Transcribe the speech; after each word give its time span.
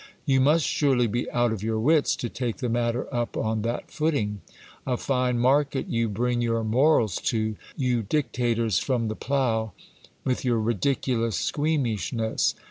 You 0.25 0.41
must 0.41 0.65
surely 0.65 1.05
be 1.05 1.29
out 1.29 1.51
of 1.51 1.61
your 1.61 1.79
wits 1.79 2.15
to 2.15 2.27
take 2.27 2.57
the 2.57 2.69
matter 2.69 3.05
up 3.13 3.37
on 3.37 3.61
that 3.61 3.91
footing. 3.91 4.41
A 4.87 4.97
fine 4.97 5.37
market 5.37 5.89
you 5.89 6.09
bring 6.09 6.41
your 6.41 6.63
morals 6.63 7.17
to, 7.17 7.55
you 7.77 8.01
dic 8.01 8.31
tators 8.31 8.83
from 8.83 9.09
the 9.09 9.15
plough, 9.15 9.73
with 10.23 10.43
your 10.43 10.59
ridiculous 10.59 11.35
squeamishness 11.35 12.55